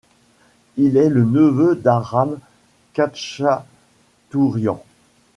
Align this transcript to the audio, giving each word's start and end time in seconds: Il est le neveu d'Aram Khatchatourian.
Il 0.77 0.97
est 0.97 1.09
le 1.09 1.23
neveu 1.23 1.75
d'Aram 1.75 2.39
Khatchatourian. 2.93 4.83